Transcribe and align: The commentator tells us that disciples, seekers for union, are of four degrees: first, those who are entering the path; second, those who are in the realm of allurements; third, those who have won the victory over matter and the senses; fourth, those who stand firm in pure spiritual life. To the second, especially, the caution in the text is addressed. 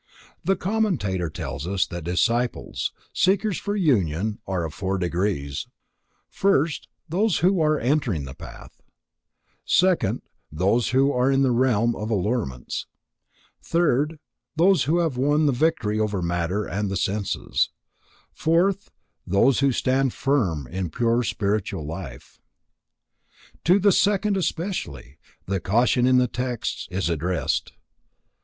The 0.43 0.55
commentator 0.55 1.29
tells 1.29 1.67
us 1.67 1.85
that 1.85 2.03
disciples, 2.05 2.91
seekers 3.13 3.59
for 3.59 3.75
union, 3.75 4.39
are 4.47 4.63
of 4.65 4.73
four 4.73 4.97
degrees: 4.97 5.67
first, 6.27 6.87
those 7.07 7.37
who 7.45 7.61
are 7.61 7.79
entering 7.79 8.25
the 8.25 8.33
path; 8.33 8.81
second, 9.63 10.23
those 10.51 10.89
who 10.89 11.11
are 11.11 11.29
in 11.31 11.43
the 11.43 11.51
realm 11.51 11.95
of 11.95 12.09
allurements; 12.09 12.87
third, 13.61 14.17
those 14.55 14.85
who 14.85 14.97
have 14.97 15.17
won 15.17 15.45
the 15.45 15.51
victory 15.51 15.99
over 15.99 16.23
matter 16.23 16.65
and 16.65 16.89
the 16.89 16.97
senses; 16.97 17.69
fourth, 18.33 18.89
those 19.27 19.59
who 19.59 19.71
stand 19.71 20.13
firm 20.15 20.65
in 20.65 20.89
pure 20.89 21.21
spiritual 21.21 21.85
life. 21.85 22.41
To 23.65 23.77
the 23.77 23.91
second, 23.91 24.35
especially, 24.35 25.19
the 25.45 25.59
caution 25.59 26.07
in 26.07 26.17
the 26.17 26.27
text 26.27 26.87
is 26.89 27.07
addressed. 27.07 27.73